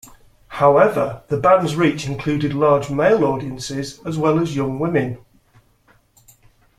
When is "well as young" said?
4.17-4.79